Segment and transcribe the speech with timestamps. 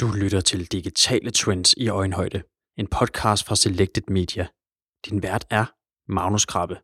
[0.00, 2.42] Du lytter til Digitale Trends i Øjenhøjde,
[2.78, 4.46] en podcast fra Selected Media.
[5.06, 5.64] Din vært er
[6.08, 6.74] Magnus Krabbe.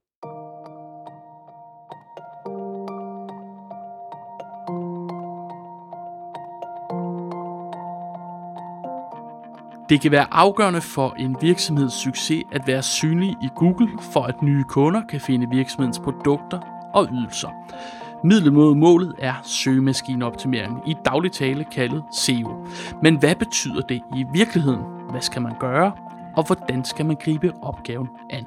[9.88, 14.42] Det kan være afgørende for en virksomheds succes at være synlig i Google, for at
[14.42, 16.60] nye kunder kan finde virksomhedens produkter
[16.94, 17.50] og ydelser.
[18.24, 22.66] Midlet mod målet er søgemaskineoptimering, i daglig tale kaldet SEO.
[23.02, 24.80] Men hvad betyder det i virkeligheden?
[25.10, 25.92] Hvad skal man gøre?
[26.36, 28.46] Og hvordan skal man gribe opgaven an?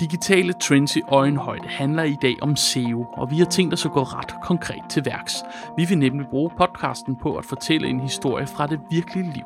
[0.00, 3.92] Digitale trends i øjenhøjde handler i dag om SEO, og vi har tænkt os at
[3.92, 5.42] gå ret konkret til værks.
[5.76, 9.44] Vi vil nemlig bruge podcasten på at fortælle en historie fra det virkelige liv.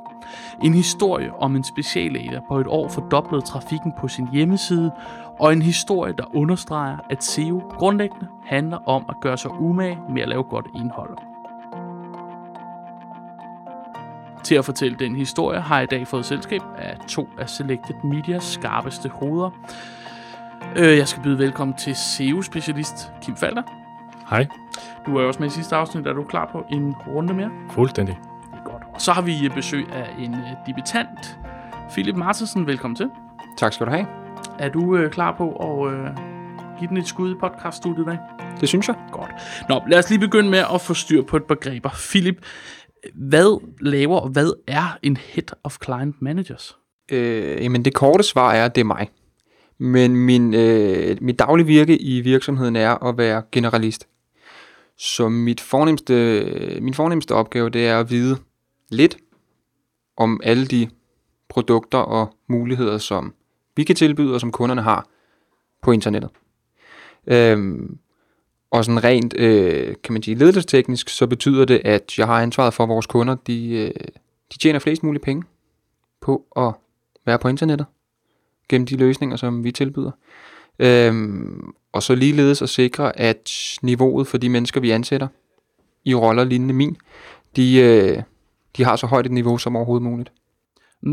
[0.62, 4.90] En historie om en speciallæge, der på et år fordoblede trafikken på sin hjemmeside,
[5.40, 10.22] og en historie, der understreger, at SEO grundlæggende handler om at gøre sig umage med
[10.22, 11.16] at lave godt indhold.
[14.44, 17.94] Til at fortælle den historie har jeg i dag fået selskab af to af Selected
[18.04, 19.50] Medias skarpeste hoveder.
[20.76, 23.62] Øh, Jeg skal byde velkommen til SEO-specialist Kim Falder.
[24.30, 24.46] Hej,
[25.06, 27.50] Du er også med i sidste afsnit, er du klar på en runde mere?
[27.70, 28.18] fuldstændig.
[28.52, 28.82] Det er godt.
[28.94, 31.38] Og så har vi besøg af en øh, debutant,
[31.90, 32.66] Philip Martensen.
[32.66, 33.10] Velkommen til.
[33.56, 34.06] Tak skal du have.
[34.58, 36.10] Er du øh, klar på at øh,
[36.78, 38.18] give den et skud i podcaststudiet i dag?
[38.60, 38.96] Det synes jeg.
[39.12, 39.30] Godt.
[39.68, 41.90] Nå, lad os lige begynde med at få styr på et begreber.
[42.10, 42.44] Philip,
[43.14, 46.76] hvad laver og hvad er en Head of Client Managers?
[47.12, 49.10] Øh, jamen det korte svar er, at det er mig.
[49.78, 54.08] Men min, øh, mit daglige virke i virksomheden er at være generalist.
[54.98, 58.36] Så mit fornemmeste, min fornemmeste opgave, det er at vide
[58.90, 59.16] lidt
[60.16, 60.88] om alle de
[61.48, 63.34] produkter og muligheder, som
[63.76, 65.06] vi kan tilbyde, og som kunderne har
[65.82, 66.30] på internettet.
[67.26, 67.98] Øhm,
[68.70, 72.74] og sådan rent, øh, kan man sige, ledelsesteknisk, så betyder det, at jeg har ansvaret
[72.74, 73.90] for, at vores kunder, de, øh,
[74.52, 75.42] de tjener flest mulige penge
[76.20, 76.72] på at
[77.26, 77.86] være på internettet,
[78.68, 80.10] gennem de løsninger, som vi tilbyder.
[80.78, 83.50] Øhm, og så ligeledes at sikre, at
[83.82, 85.28] niveauet for de mennesker, vi ansætter
[86.04, 86.96] i roller lignende min,
[87.56, 88.22] de, øh,
[88.76, 90.32] de har så højt et niveau som overhovedet muligt.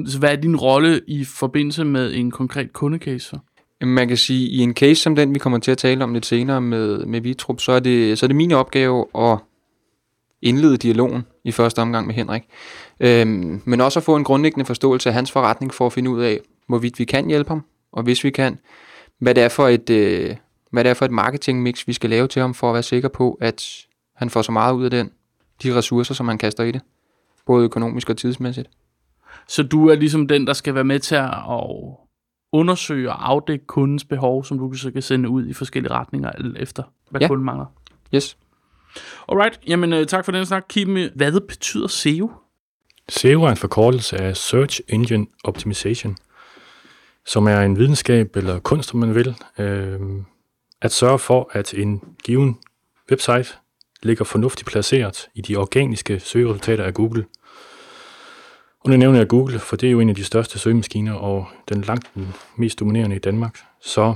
[0.05, 3.25] Så hvad er din rolle i forbindelse med en konkret kundecase?
[3.25, 3.37] så?
[3.85, 6.13] Man kan sige, at i en case som den, vi kommer til at tale om
[6.13, 9.37] lidt senere med, med Vitrup, så er, det, så er det min opgave at
[10.41, 12.43] indlede dialogen i første omgang med Henrik.
[12.99, 16.21] Øhm, men også at få en grundlæggende forståelse af hans forretning for at finde ud
[16.21, 18.59] af, hvorvidt vi kan hjælpe ham, og hvis vi kan,
[19.19, 20.35] hvad det er for et, øh,
[20.71, 23.09] hvad det er for et marketingmix, vi skal lave til ham, for at være sikker
[23.09, 23.85] på, at
[24.15, 25.11] han får så meget ud af den,
[25.63, 26.81] de ressourcer, som han kaster i det,
[27.45, 28.69] både økonomisk og tidsmæssigt.
[29.51, 31.29] Så du er ligesom den, der skal være med til at
[32.51, 36.57] undersøge og afdække kundens behov, som du så kan sende ud i forskellige retninger, alt
[36.57, 37.27] efter hvad ja.
[37.27, 37.65] Kunden mangler.
[38.15, 38.37] Yes.
[39.29, 40.97] Alright, jamen øh, tak for den snak, Kim.
[41.15, 42.31] Hvad betyder SEO?
[43.09, 46.17] SEO er en forkortelse af Search Engine Optimization,
[47.25, 49.99] som er en videnskab eller kunst, om man vil, øh,
[50.81, 52.57] at sørge for, at en given
[53.11, 53.53] website
[54.03, 57.25] ligger fornuftigt placeret i de organiske søgeresultater af Google.
[58.83, 61.47] Og nu nævner jeg Google, for det er jo en af de største søgemaskiner, og
[61.69, 63.59] den langt den mest dominerende i Danmark.
[63.81, 64.15] Så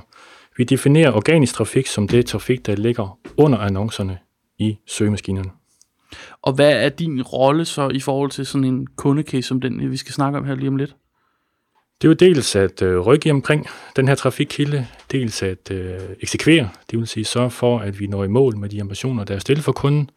[0.57, 4.17] vi definerer organisk trafik som det trafik, der ligger under annoncerne
[4.57, 5.49] i søgemaskinerne.
[6.41, 9.97] Og hvad er din rolle så i forhold til sådan en kundecase som den, vi
[9.97, 10.95] skal snakke om her lige om lidt?
[12.01, 16.69] Det er jo dels at øh, rykke omkring den her trafikkilde, dels at øh, eksekvere,
[16.91, 19.39] det vil sige sørge for, at vi når i mål med de ambitioner, der er
[19.39, 20.09] stillet for kunden,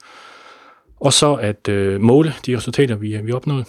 [1.01, 3.67] og så at øh, måle de resultater, vi, vi opnået.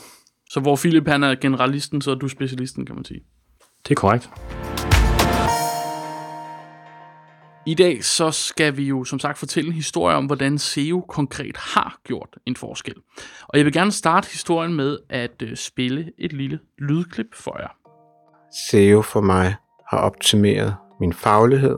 [0.50, 3.24] Så hvor Philip han er generalisten, så er du specialisten, kan man sige.
[3.84, 4.30] Det er korrekt.
[7.66, 11.58] I dag så skal vi jo som sagt fortælle en historie om, hvordan SEO konkret
[11.58, 12.96] har gjort en forskel.
[13.48, 17.70] Og jeg vil gerne starte historien med at øh, spille et lille lydklip for jer.
[18.70, 19.56] SEO for mig
[19.90, 21.78] har optimeret min faglighed,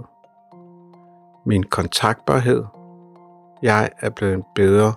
[1.46, 2.64] min kontaktbarhed.
[3.64, 4.94] Jeg er blevet en bedre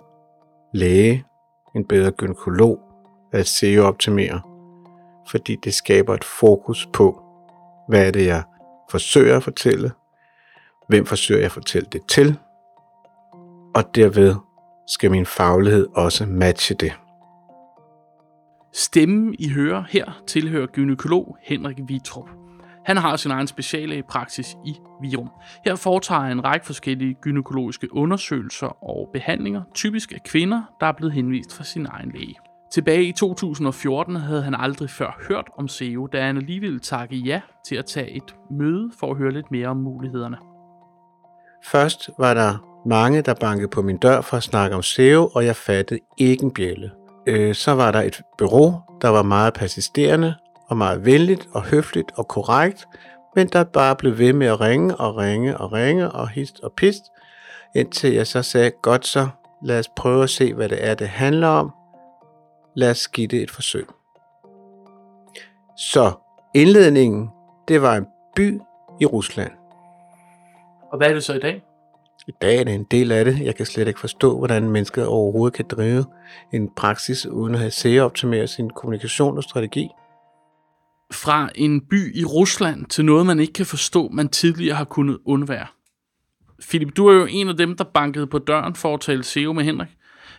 [0.75, 1.25] læge,
[1.77, 2.94] en bedre gynekolog
[3.35, 4.41] at SEO-optimere,
[5.31, 7.23] fordi det skaber et fokus på,
[7.89, 8.43] hvad er det, jeg
[8.91, 9.91] forsøger at fortælle,
[10.89, 12.39] hvem forsøger jeg at fortælle det til,
[13.75, 14.35] og derved
[14.89, 16.93] skal min faglighed også matche det.
[18.73, 22.29] Stemmen I hører her tilhører gynekolog Henrik Vitrup.
[22.87, 25.31] Han har sin egen speciallægepraksis i Virum.
[25.65, 30.93] Her foretager han en række forskellige gynækologiske undersøgelser og behandlinger, typisk af kvinder, der er
[30.93, 32.35] blevet henvist fra sin egen læge.
[32.75, 37.41] Tilbage i 2014 havde han aldrig før hørt om SEO, da han alligevel takke ja
[37.67, 40.37] til at tage et møde for at høre lidt mere om mulighederne.
[41.65, 45.45] Først var der mange, der bankede på min dør for at snakke om SEO, og
[45.45, 46.91] jeg fattede ikke en bjælle.
[47.27, 50.35] øh, så var der et bureau, der var meget persisterende
[50.69, 52.87] og meget venligt og høfligt og korrekt,
[53.37, 56.73] men der bare blev ved med at ringe og ringe og ringe og hist og
[56.77, 57.03] pist,
[57.75, 59.29] indtil jeg så sagde, godt så,
[59.63, 61.73] lad os prøve at se, hvad det er, det handler om.
[62.77, 63.87] Lad os give det et forsøg.
[65.79, 66.13] Så
[66.55, 67.29] indledningen,
[67.69, 68.07] det var en
[68.37, 68.61] by
[69.01, 69.53] i Rusland.
[70.93, 71.63] Og hvad er det så i dag?
[72.29, 73.41] I dag er det en del af det.
[73.41, 76.05] Jeg kan slet ikke forstå, hvordan mennesker overhovedet kan drive
[76.53, 79.89] en praksis uden at have SEO-optimeret sin kommunikation og strategi.
[81.13, 85.19] Fra en by i Rusland til noget, man ikke kan forstå, man tidligere har kunnet
[85.25, 85.67] undvære.
[86.69, 89.53] Philip, du er jo en af dem, der bankede på døren for at tale SEO
[89.53, 89.89] med Henrik.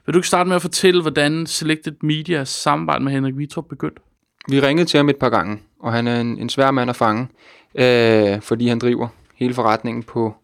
[0.05, 4.01] Vil du ikke starte med at fortælle, hvordan Selected Medias samarbejde med Henrik Vitrup begyndte?
[4.49, 6.95] Vi ringede til ham et par gange, og han er en, en svær mand at
[6.95, 7.27] fange,
[7.75, 10.35] øh, fordi han driver hele forretningen på...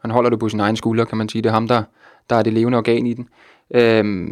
[0.00, 1.42] Han holder det på sin egen skulder, kan man sige.
[1.42, 1.82] Det er ham, der,
[2.30, 3.28] der er det levende organ i den.
[3.74, 4.28] Øh,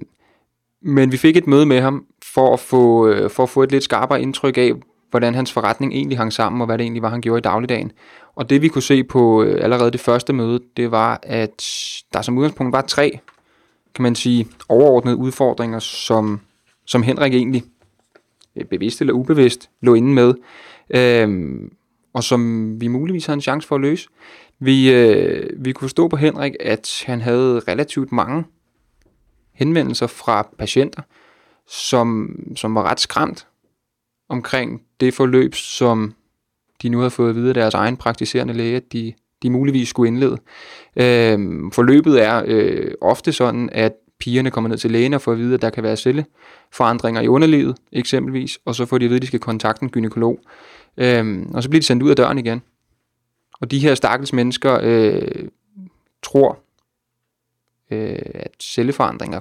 [0.82, 3.72] men vi fik et møde med ham for at, få, øh, for at få et
[3.72, 4.72] lidt skarpere indtryk af,
[5.10, 7.92] hvordan hans forretning egentlig hang sammen, og hvad det egentlig var, han gjorde i dagligdagen.
[8.34, 11.64] Og det vi kunne se på øh, allerede det første møde, det var, at
[12.12, 13.18] der som udgangspunkt var tre,
[13.94, 16.40] kan man sige, overordnede udfordringer, som,
[16.84, 17.64] som Henrik egentlig
[18.56, 20.34] øh, bevidst eller ubevidst lå inde med,
[20.90, 21.60] øh,
[22.12, 24.08] og som vi muligvis har en chance for at løse.
[24.58, 28.44] Vi, øh, vi kunne stå på Henrik, at han havde relativt mange
[29.52, 31.02] henvendelser fra patienter,
[31.68, 33.46] som, som var ret skræmt
[34.28, 36.14] omkring det forløb, som
[36.82, 39.12] de nu havde fået at vide af deres egen praktiserende læge, at de,
[39.42, 40.36] de muligvis skulle indlede.
[40.96, 41.38] Øh,
[41.72, 45.54] forløbet er øh, ofte sådan, at pigerne kommer ned til lægen og får at vide,
[45.54, 49.22] at der kan være celleforandringer i underlivet, eksempelvis, og så får de at vide, at
[49.22, 50.38] de skal kontakte en gynekolog.
[50.96, 52.62] Øhm, og så bliver de sendt ud af døren igen.
[53.60, 55.48] Og de her stakkels mennesker øh,
[56.22, 56.58] tror,
[57.90, 59.40] øh, at celleforandringer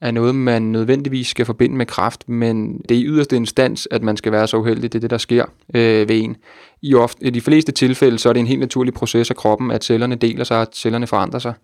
[0.00, 4.02] er noget, man nødvendigvis skal forbinde med kraft, men det er i yderste instans, at
[4.02, 4.92] man skal være så uheldig.
[4.92, 6.36] Det er det, der sker øh, ved en.
[6.82, 9.70] I, ofte, I de fleste tilfælde, så er det en helt naturlig proces af kroppen,
[9.70, 11.54] at cellerne deler sig, at cellerne forandrer sig.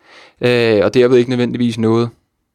[0.40, 2.08] Øh, og derved ikke nødvendigvis noget,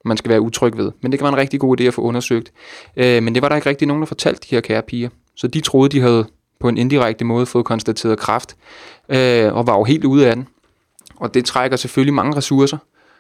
[0.06, 0.92] man skal være utryg ved.
[1.02, 2.52] Men det kan være en rigtig god idé at få undersøgt.
[2.98, 5.10] Øh, men det var der ikke rigtig nogen, der fortalte de her kære piger.
[5.36, 6.26] Så de troede, de havde
[6.60, 8.56] på en indirekte måde fået konstateret kraft,
[9.10, 10.48] øh, og var jo helt ude af den.
[11.16, 12.78] Og det trækker selvfølgelig mange ressourcer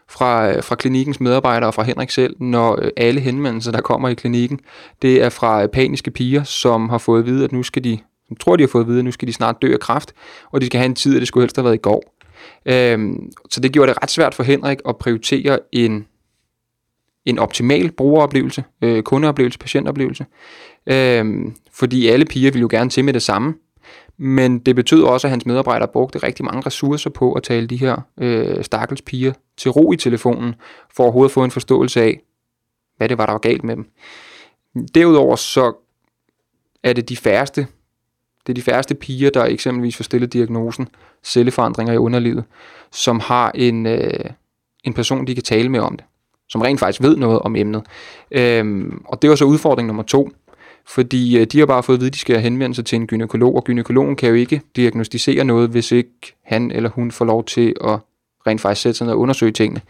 [0.09, 4.09] fra, øh, fra klinikkens medarbejdere og fra Henrik selv, når øh, alle henvendelser, der kommer
[4.09, 4.59] i klinikken,
[5.01, 7.97] det er fra øh, paniske piger, som har fået at vide, at nu skal de,
[8.27, 10.13] som tror de har fået at vide, at nu skal de snart dø af kræft,
[10.51, 12.15] og de skal have en tid, at det skulle helst have været i går.
[12.65, 16.05] Øhm, så det gjorde det ret svært for Henrik at prioritere en,
[17.25, 20.25] en optimal brugeroplevelse, øh, kundeoplevelse, patientoplevelse,
[20.87, 23.53] øhm, fordi alle piger vil jo gerne til med det samme,
[24.21, 27.77] men det betød også, at hans medarbejdere brugte rigtig mange ressourcer på at tale de
[27.77, 30.55] her øh, stakkels piger til ro i telefonen,
[30.95, 32.21] for overhovedet at få en forståelse af,
[32.97, 33.89] hvad det var, der var galt med dem.
[34.95, 35.73] Derudover så
[36.83, 37.67] er det de færreste,
[38.47, 40.87] det er de færreste piger, der eksempelvis får stillet diagnosen
[41.23, 42.43] celleforandringer i underlivet,
[42.91, 44.25] som har en, øh,
[44.83, 46.05] en person, de kan tale med om det,
[46.49, 47.83] som rent faktisk ved noget om emnet.
[48.31, 50.29] Øhm, og det var så udfordring nummer to,
[50.89, 53.07] fordi øh, de har bare fået at vide, at de skal henvende sig til en
[53.07, 57.43] gynekolog, og gynekologen kan jo ikke diagnostisere noget, hvis ikke han eller hun får lov
[57.43, 57.99] til at
[58.47, 59.81] rent faktisk sætte sig ned og undersøge tingene.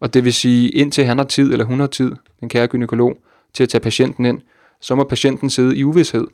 [0.00, 3.16] Og det vil sige, indtil han har tid, eller hun har tid, den kære gynekolog,
[3.54, 4.40] til at tage patienten ind,
[4.80, 6.26] så må patienten sidde i uvidshed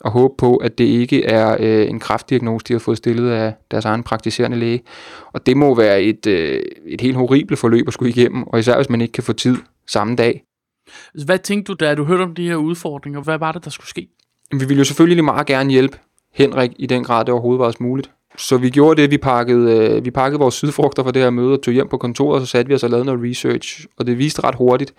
[0.00, 3.54] og håbe på, at det ikke er øh, en kraftdiagnose, de har fået stillet af
[3.70, 4.82] deres egen praktiserende læge.
[5.32, 8.76] Og det må være et, øh, et helt horribelt forløb at skulle igennem, og især
[8.76, 10.44] hvis man ikke kan få tid samme dag.
[11.14, 13.20] Altså, hvad tænkte du, da du hørte om de her udfordringer?
[13.20, 14.08] Hvad var det, der skulle ske?
[14.52, 15.98] Vi ville jo selvfølgelig meget gerne hjælpe
[16.32, 18.10] Henrik i den grad, det overhovedet var muligt.
[18.38, 21.52] Så vi gjorde det, vi pakkede, øh, vi pakkede vores sydfrugter for det her møde
[21.52, 23.86] og tog hjem på kontoret, og så satte vi os og lavede noget research.
[23.96, 24.94] Og det viste ret hurtigt,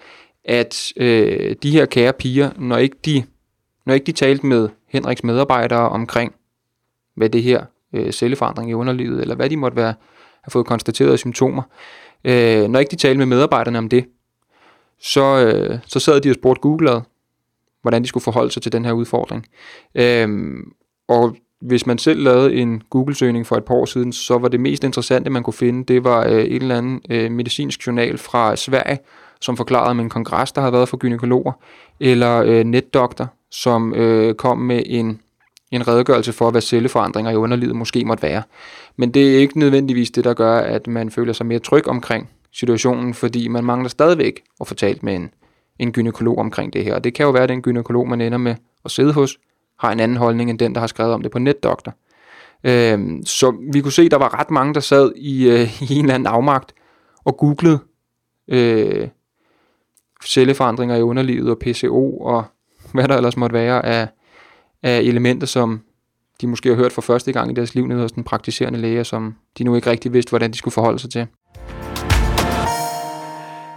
[0.45, 3.23] at øh, de her kære piger, når ikke, de,
[3.85, 6.33] når ikke de talte med Henriks medarbejdere omkring,
[7.15, 9.93] hvad det her øh, celleforandring i underlivet, eller hvad de måtte være,
[10.43, 11.63] have fået konstateret af symptomer,
[12.23, 14.05] øh, når ikke de talte med medarbejderne om det,
[14.99, 17.01] så, øh, så sad de og spurgte Google,
[17.81, 19.45] hvordan de skulle forholde sig til den her udfordring.
[19.95, 20.71] Øhm,
[21.07, 24.59] og hvis man selv lavede en Google-søgning for et par år siden, så var det
[24.59, 28.55] mest interessante, man kunne finde, det var øh, et eller andet øh, medicinsk journal fra
[28.55, 28.99] Sverige,
[29.41, 31.51] som forklarede om en kongres, der havde været for gynekologer,
[31.99, 35.19] eller øh, netdoktor, som øh, kom med en,
[35.71, 38.43] en redegørelse for, hvad celleforandringer i underlivet måske måtte være.
[38.95, 42.29] Men det er ikke nødvendigvis det, der gør, at man føler sig mere tryg omkring
[42.55, 45.29] situationen, fordi man mangler stadigvæk at få talt med en,
[45.79, 46.95] en gynekolog omkring det her.
[46.95, 49.39] Og det kan jo være, at den gynekolog, man ender med at sidde hos,
[49.79, 51.93] har en anden holdning end den, der har skrevet om det på netdoktor.
[52.63, 55.95] Øhm, så vi kunne se, at der var ret mange, der sad i, øh, i
[55.95, 56.73] en eller anden afmagt
[57.25, 57.79] og googlede
[58.47, 59.07] øh,
[60.25, 62.43] celleforandringer i underlivet og PCO og
[62.93, 64.07] hvad der ellers måtte være af,
[64.83, 65.81] af elementer, som
[66.41, 69.03] de måske har hørt for første gang i deres liv nede hos den praktiserende læge,
[69.03, 71.27] som de nu ikke rigtig vidste, hvordan de skulle forholde sig til.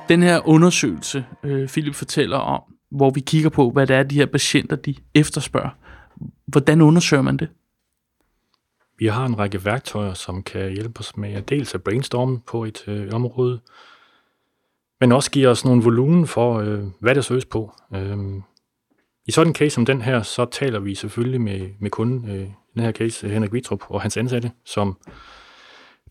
[0.08, 4.14] Den her undersøgelse, øh, Philip fortæller om, hvor vi kigger på, hvad det er, de
[4.14, 5.70] her patienter, de efterspørger.
[6.46, 7.48] Hvordan undersøger man det?
[8.98, 12.64] Vi har en række værktøjer, som kan hjælpe os med at dels at brainstorme på
[12.64, 13.60] et øh, område,
[15.00, 17.72] men også give os nogle volumen for, øh, hvad der søges på.
[17.94, 18.42] Øhm,
[19.26, 22.48] I sådan en case som den her, så taler vi selvfølgelig med, med kunden, øh,
[22.48, 24.96] i den her case Henrik Vitrup og hans ansatte, som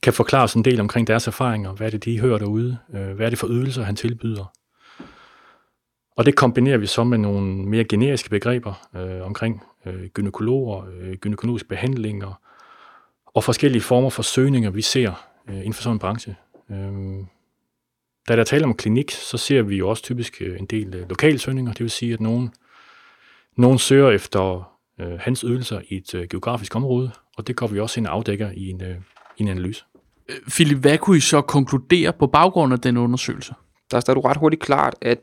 [0.03, 3.11] kan forklare os en del omkring deres erfaringer, hvad er det, de hører derude, øh,
[3.15, 4.53] hvad er det for ydelser, han tilbyder.
[6.17, 11.13] Og det kombinerer vi så med nogle mere generiske begreber øh, omkring øh, gynekologer, øh,
[11.13, 12.41] gynækologiske behandlinger
[13.25, 16.35] og forskellige former for søgninger, vi ser øh, inden for sådan en branche.
[16.71, 17.25] Øh,
[18.27, 21.09] da der taler om klinik, så ser vi jo også typisk øh, en del øh,
[21.09, 22.53] lokalsøgninger, det vil sige, at nogen,
[23.57, 27.79] nogen søger efter øh, hans ydelser i et øh, geografisk område, og det går vi
[27.79, 28.95] også ind og afdækker i en, øh,
[29.37, 29.83] i en analyse.
[30.29, 33.53] Øh, Philip, hvad kunne I så konkludere på baggrund af den undersøgelse?
[33.91, 35.19] Der står du ret hurtigt klart, at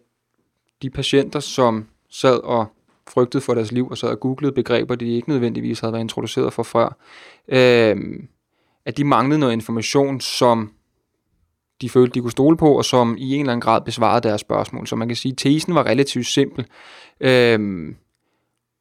[0.83, 2.66] de patienter, som sad og
[3.09, 6.52] frygtede for deres liv og sad og googlede begreber, de ikke nødvendigvis havde været introduceret
[6.52, 6.97] for før,
[7.49, 7.97] øh,
[8.85, 10.73] at de manglede noget information, som
[11.80, 14.40] de følte, de kunne stole på, og som i en eller anden grad besvarede deres
[14.40, 14.87] spørgsmål.
[14.87, 16.66] Så man kan sige, at tesen var relativt simpel.
[17.21, 17.94] Øh,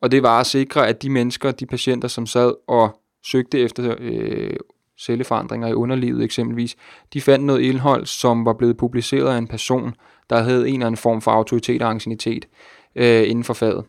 [0.02, 3.96] og det var at sikre, at de mennesker, de patienter, som sad og søgte efter
[4.00, 4.56] øh,
[5.00, 6.76] celleforandringer i underlivet eksempelvis,
[7.14, 9.96] de fandt noget indhold, som var blevet publiceret af en person,
[10.30, 12.48] der havde en eller anden form for autoritet og angstinitet
[12.96, 13.86] øh, inden for faget.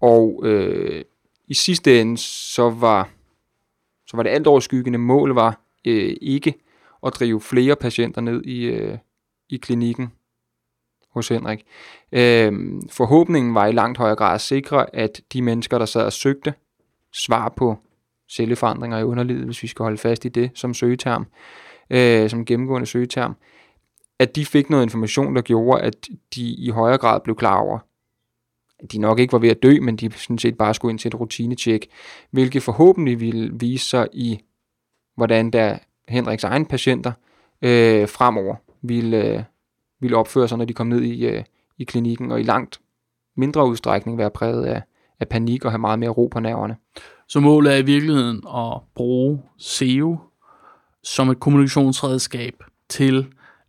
[0.00, 1.04] Og øh,
[1.48, 3.10] i sidste ende, så var,
[4.06, 6.54] så var det alt overskyggende mål var øh, ikke
[7.06, 8.98] at drive flere patienter ned i, øh,
[9.48, 10.12] i klinikken
[11.10, 11.64] hos Henrik.
[12.12, 12.52] Øh,
[12.90, 16.54] forhåbningen var i langt højere grad at sikre, at de mennesker, der sad og søgte
[17.12, 17.78] svar på
[18.32, 21.26] celleforandringer i underlivet, hvis vi skal holde fast i det som søgeterm,
[21.90, 23.36] øh, som gennemgående søgeterm,
[24.18, 27.78] at de fik noget information, der gjorde, at de i højere grad blev klar over,
[28.78, 30.98] at de nok ikke var ved at dø, men de sådan set bare skulle ind
[30.98, 31.86] til et rutinetjek,
[32.30, 34.40] hvilket forhåbentlig ville vise sig i,
[35.16, 37.12] hvordan der Henriks egen patienter
[37.62, 39.42] øh, fremover ville, øh,
[40.00, 41.44] ville opføre sig, når de kom ned i, øh,
[41.78, 42.80] i klinikken, og i langt
[43.36, 44.82] mindre udstrækning være præget af,
[45.20, 46.76] af panik og have meget mere ro på nerverne.
[47.32, 50.18] Så målet er i virkeligheden at bruge SEO
[51.04, 52.54] som et kommunikationsredskab
[52.88, 53.26] til,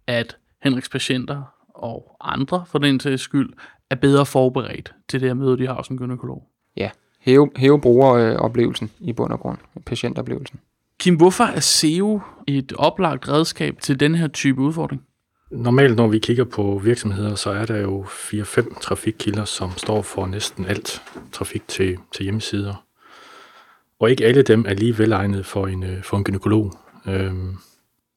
[0.07, 3.53] at Henriks patienter og andre for den sags skyld
[3.89, 6.43] er bedre forberedt til det her møde, de har som gynekolog.
[6.77, 6.89] Ja,
[7.19, 10.59] hæve, hæve brugeroplevelsen i bund og grund, patientoplevelsen.
[10.99, 15.01] Kim, hvorfor er SEO et oplagt redskab til den her type udfordring?
[15.51, 20.25] Normalt, når vi kigger på virksomheder, så er der jo 4-5 trafikkilder, som står for
[20.25, 21.01] næsten alt
[21.31, 22.83] trafik til, til hjemmesider.
[24.03, 26.73] Og ikke alle dem er lige velegnet for en, øh, for en gynekolog.
[27.07, 27.55] Øhm,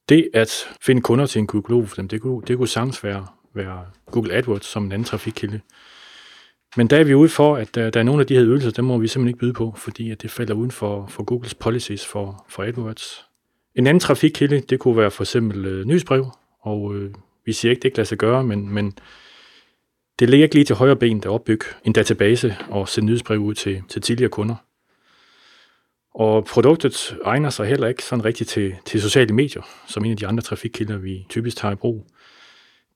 [0.09, 3.27] det at finde kunder til en gynekolog for dem, det kunne, det kunne sagtens være,
[3.53, 5.59] være Google AdWords som en anden trafikkilde.
[6.77, 8.71] Men der er vi ude for, at der, der er nogle af de her ydelser,
[8.71, 11.55] dem må vi simpelthen ikke byde på, fordi at det falder uden for, for Googles
[11.55, 13.25] policies for, for AdWords.
[13.75, 17.13] En anden trafikkilde, det kunne være for eksempel øh, nyhedsbrev, og øh,
[17.45, 18.97] vi siger ikke, det ikke lader sig gøre, men, men
[20.19, 23.53] det ligger ikke lige til højre ben at opbygge en database og sende nyhedsbrev ud
[23.53, 24.55] til, til tidligere kunder.
[26.17, 30.17] Og produktet egner sig heller ikke sådan rigtigt til, til sociale medier, som en af
[30.17, 32.07] de andre trafikkilder, vi typisk tager i brug.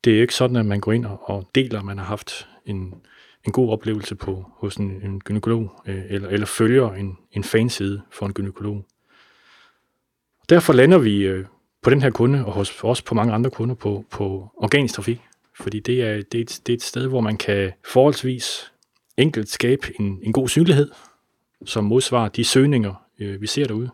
[0.03, 2.93] Det er ikke sådan, at man går ind og deler, at man har haft en,
[3.45, 8.01] en god oplevelse på hos en, en gynekolog, øh, eller, eller følger en, en fanside
[8.11, 8.85] for en gynekolog.
[10.49, 11.45] Derfor lander vi øh,
[11.81, 15.21] på den her kunde, og hos os på mange andre kunder, på, på organisk trafik.
[15.59, 18.71] Fordi det er, det, er et, det er et sted, hvor man kan forholdsvis
[19.17, 20.91] enkelt skabe en, en god synlighed,
[21.65, 23.89] som modsvarer de søgninger, øh, vi ser derude.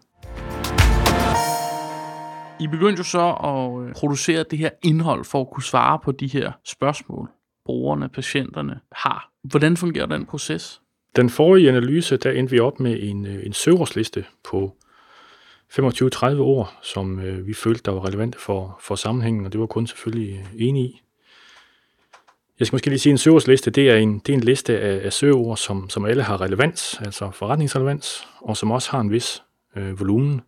[2.59, 6.11] I begyndte jo så at øh, producere det her indhold for at kunne svare på
[6.11, 7.29] de her spørgsmål,
[7.65, 9.31] brugerne, patienterne har.
[9.43, 10.81] Hvordan fungerer den proces?
[11.15, 14.75] Den forrige analyse, der endte vi op med en, øh, en søgerådsliste på
[15.79, 19.67] 25-30 ord, som øh, vi følte, der var relevante for, for sammenhængen, og det var
[19.67, 21.01] kun selvfølgelig enige i.
[22.59, 24.79] Jeg skal måske lige sige, at en søgeordsliste, det er en, det er en liste
[24.79, 29.11] af, af søgeord, som, som alle har relevans, altså forretningsrelevans, og som også har en
[29.11, 29.43] vis
[29.75, 30.41] øh, volumen.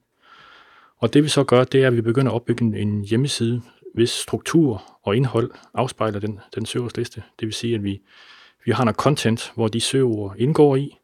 [0.98, 3.62] Og det vi så gør, det er, at vi begynder at opbygge en, en hjemmeside,
[3.94, 7.24] hvis struktur og indhold afspejler den, den søgeordsliste.
[7.40, 8.02] Det vil sige, at vi,
[8.66, 10.98] vi har noget content, hvor de søgeord indgår i,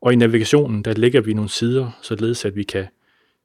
[0.00, 2.86] og i navigationen, der lægger vi nogle sider, således at vi kan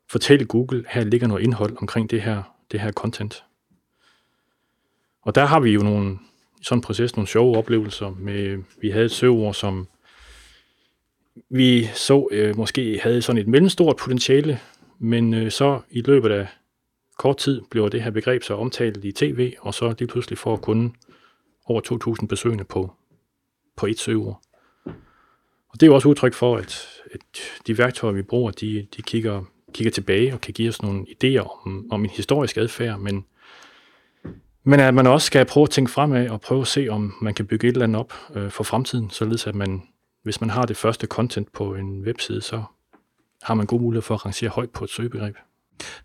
[0.07, 3.43] fortælle Google, her ligger noget indhold omkring det her, det her content.
[5.21, 6.19] Og der har vi jo nogle,
[6.63, 8.09] sådan en proces nogle sjove oplevelser.
[8.19, 9.87] Med, vi havde et søgeord, som
[11.49, 14.59] vi så øh, måske havde sådan et mellemstort potentiale,
[14.99, 16.47] men øh, så i løbet af
[17.17, 20.55] kort tid blev det her begreb så omtalt i tv, og så lige pludselig får
[20.55, 20.95] kun
[21.65, 22.93] over 2.000 besøgende på,
[23.75, 24.41] på et søgeord.
[25.69, 27.21] Og det er jo også udtryk for, at, at
[27.67, 29.43] de værktøjer, vi bruger, de, de kigger,
[29.73, 33.25] kigger tilbage og kan give os nogle idéer om, om en historisk adfærd, men,
[34.63, 37.33] men at man også skal prøve at tænke fremad og prøve at se, om man
[37.33, 39.81] kan bygge et eller andet op øh, for fremtiden, således at man,
[40.23, 42.63] hvis man har det første content på en webside, så
[43.43, 45.35] har man god mulighed for at rangere højt på et søgebegreb.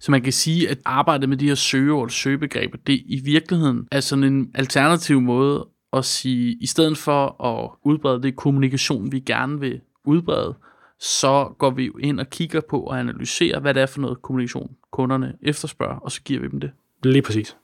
[0.01, 4.01] Så man kan sige, at arbejdet med de her søgeord, søgebegreber, det i virkeligheden er
[4.01, 9.61] sådan en alternativ måde at sige, i stedet for at udbrede det kommunikation, vi gerne
[9.61, 10.55] vil udbrede,
[11.01, 14.71] så går vi ind og kigger på og analyserer, hvad det er for noget kommunikation,
[14.93, 16.71] kunderne efterspørger, og så giver vi dem det.
[17.05, 17.57] Lige præcis.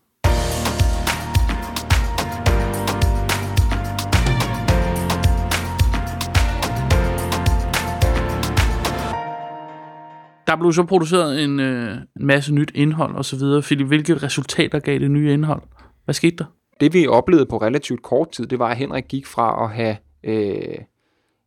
[10.47, 13.63] Der blev så produceret en, øh, en masse nyt indhold og så videre.
[13.63, 15.63] Philip, hvilke resultater gav det nye indhold?
[16.05, 16.45] Hvad skete der?
[16.81, 19.97] Det vi oplevede på relativt kort tid, det var, at Henrik gik fra at have,
[20.25, 20.79] øh,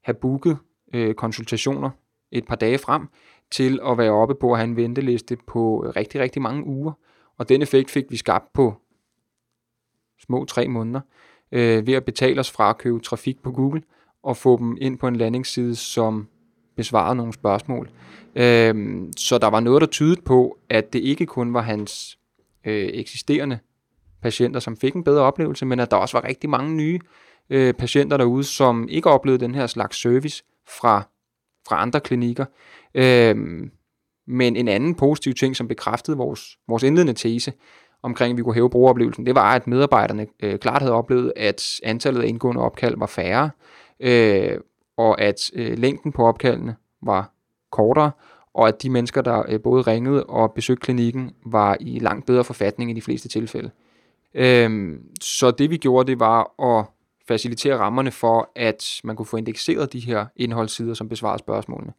[0.04, 0.58] have booket
[0.94, 1.90] øh, konsultationer
[2.32, 3.08] et par dage frem,
[3.52, 6.92] til at være oppe på at have en venteliste på rigtig, rigtig mange uger.
[7.38, 8.76] Og den effekt fik vi skabt på
[10.26, 11.02] små tre måneder,
[11.52, 13.82] øh, ved at betale os fra at købe trafik på Google,
[14.24, 16.28] og få dem ind på en landingsside, som
[16.78, 17.90] besvaret nogle spørgsmål.
[18.36, 22.18] Øh, så der var noget, der tydede på, at det ikke kun var hans
[22.66, 23.60] øh, eksisterende
[24.22, 27.00] patienter, som fik en bedre oplevelse, men at der også var rigtig mange nye
[27.50, 30.44] øh, patienter derude, som ikke oplevede den her slags service
[30.80, 31.08] fra,
[31.68, 32.46] fra andre klinikker.
[32.96, 33.36] Øh,
[34.28, 37.54] men en anden positiv ting, som bekræftede vores, vores indledende tese
[38.04, 41.80] omkring, at vi kunne hæve brugeroplevelsen, det var, at medarbejderne øh, klart havde oplevet, at
[41.84, 43.50] antallet af indgående opkald var færre,
[44.00, 44.58] øh,
[44.98, 47.32] og at øh, længden på opkaldene var
[47.72, 48.12] kortere,
[48.54, 52.44] og at de mennesker, der øh, både ringede og besøgte klinikken, var i langt bedre
[52.44, 53.72] forfatning i de fleste tilfælde.
[54.34, 56.86] Øhm, så det vi gjorde, det var at
[57.28, 61.94] facilitere rammerne for, at man kunne få indekseret de her indholdssider, som besvarer spørgsmålene.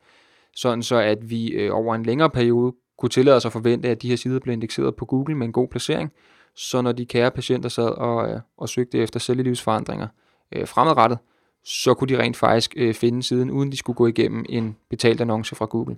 [0.55, 4.03] Sådan så, at vi øh, over en længere periode kunne tillade os at forvente, at
[4.03, 6.13] de her sider blev indekseret på Google med en god placering,
[6.55, 10.09] så når de kære patienter sad og, øh, og søgte efter celdelivsforandringer
[10.53, 11.19] øh, fremadrettet,
[11.65, 15.21] så kunne de rent faktisk øh, finde siden, uden de skulle gå igennem en betalt
[15.21, 15.97] annonce fra Google.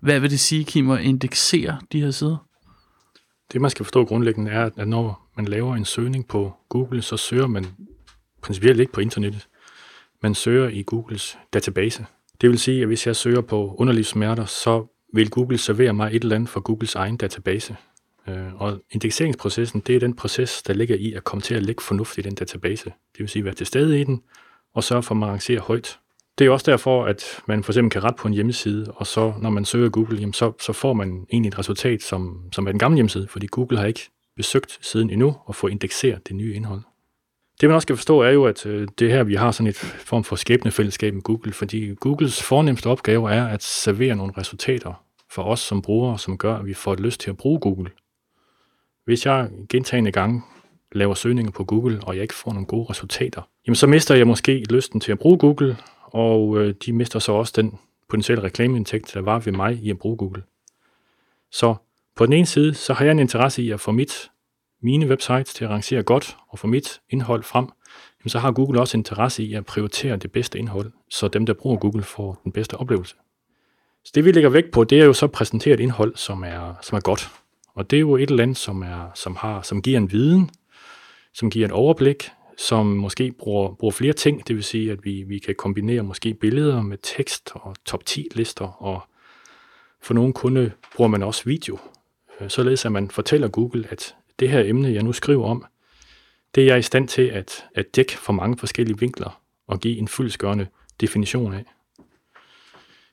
[0.00, 2.36] Hvad vil det sige, Kim, at indeksere de her sider?
[3.52, 7.16] Det, man skal forstå grundlæggende, er, at når man laver en søgning på Google, så
[7.16, 7.66] søger man
[8.42, 9.48] principielt ikke på internettet.
[10.22, 12.06] Man søger i Googles database.
[12.40, 16.22] Det vil sige, at hvis jeg søger på underlivssmerter, så vil Google servere mig et
[16.22, 17.76] eller andet fra Googles egen database.
[18.28, 21.82] Øh, og indekseringsprocessen, det er den proces, der ligger i at komme til at lægge
[21.82, 22.84] fornuft i den database.
[22.84, 24.22] Det vil sige, at være til stede i den,
[24.74, 25.98] og sørge for, at man rangerer højt.
[26.38, 29.32] Det er også derfor, at man for eksempel kan rette på en hjemmeside, og så
[29.38, 32.72] når man søger Google, jamen så, så får man egentlig et resultat, som, som er
[32.72, 36.54] den gamle hjemmeside, fordi Google har ikke besøgt siden endnu og få indekseret det nye
[36.54, 36.80] indhold.
[37.60, 39.76] Det man også skal forstå er jo, at øh, det her, vi har sådan et
[39.76, 45.42] form for skæbnefællesskab med Google, fordi Googles fornemmeste opgave er at servere nogle resultater for
[45.42, 47.90] os som brugere, som gør, at vi får lyst til at bruge Google.
[49.04, 50.42] Hvis jeg gentagende gange
[50.92, 54.26] laver søgninger på Google, og jeg ikke får nogle gode resultater, jamen så mister jeg
[54.26, 57.78] måske lysten til at bruge Google, og øh, de mister så også den
[58.08, 60.42] potentielle reklameindtægt, der var ved mig i at bruge Google.
[61.52, 61.74] Så
[62.16, 64.30] på den ene side, så har jeg en interesse i at få mit,
[64.82, 67.64] mine websites til at rangere godt og få mit indhold frem,
[68.20, 71.54] jamen så har Google også interesse i at prioritere det bedste indhold, så dem, der
[71.54, 73.14] bruger Google, får den bedste oplevelse.
[74.04, 76.96] Så det vi lægger vægt på, det er jo så præsenteret indhold, som er, som
[76.96, 77.30] er godt.
[77.74, 80.50] Og det er jo et eller andet, som, er, som, har, som giver en viden,
[81.34, 84.48] som giver et overblik, som måske bruger, bruger flere ting.
[84.48, 88.28] Det vil sige, at vi, vi kan kombinere måske billeder med tekst og top 10
[88.34, 89.00] lister, og
[90.00, 91.78] for nogle kunder bruger man også video.
[92.40, 95.64] Øh, således at man fortæller Google, at det her emne, jeg nu skriver om,
[96.54, 99.98] det er jeg i stand til at, at dække for mange forskellige vinkler og give
[99.98, 100.66] en fyldskørende
[101.00, 101.64] definition af.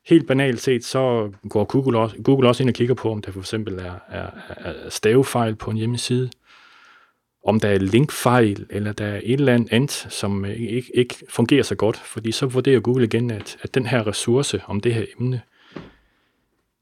[0.06, 3.32] Helt banalt set, så går Google også, Google også ind og kigger på, om der
[3.32, 6.30] for eksempel er, er, er stavefejl på en hjemmeside,
[7.46, 11.76] om der er linkfejl, eller der er et eller andet, som ikke, ikke fungerer så
[11.76, 15.42] godt, fordi så vurderer Google igen, at, at den her ressource om det her emne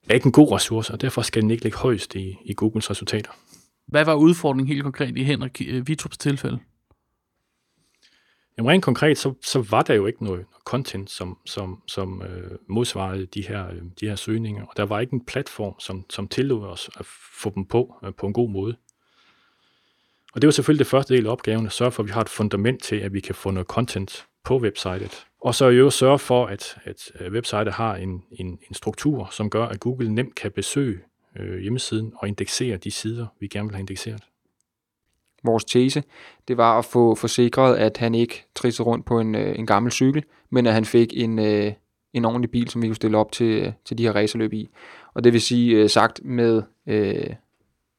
[0.10, 2.90] er ikke en god ressource, og derfor skal den ikke ligge højst i, i Googles
[2.90, 3.32] resultater.
[3.88, 6.60] Hvad var udfordringen helt konkret i Henrik øh, Vitrups tilfælde?
[8.58, 12.52] Jamen rent konkret, så, så var der jo ikke noget content, som, som, som øh,
[12.70, 16.28] modsvarede de her, øh, de her søgninger, og der var ikke en platform, som, som
[16.28, 17.06] tillod os at
[17.42, 18.76] få dem på øh, på en god måde.
[20.34, 22.22] Og det var selvfølgelig det første del af opgaven, at sørge for, at vi har
[22.22, 25.26] et fundament til, at vi kan få noget content på websitet.
[25.42, 29.50] Og så jo sørge for, at, at øh, websitet har en, en, en struktur, som
[29.50, 31.00] gør, at Google nemt kan besøge
[31.40, 34.24] øh, hjemmesiden og indeksere de sider, vi gerne vil have indekseret.
[35.44, 36.04] Vores tese,
[36.48, 39.92] det var at få forsikret, at han ikke trissede rundt på en, øh, en gammel
[39.92, 41.74] cykel, men at han fik en, øh,
[42.14, 44.70] en ordentlig bil, som vi kunne stille op til, øh, til de her racerløb i.
[45.14, 47.30] Og det vil sige øh, sagt med øh,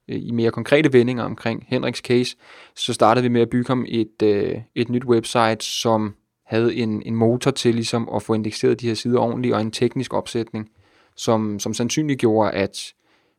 [0.09, 2.37] Øh, i mere konkrete vendinger omkring Henriks case,
[2.75, 6.15] så startede vi med at bygge ham et, øh, et nyt website, som
[6.45, 9.71] havde en, en motor til ligesom at få indekseret de her sider ordentligt, og en
[9.71, 10.71] teknisk opsætning,
[11.17, 12.95] som, som sandsynligt gjorde, at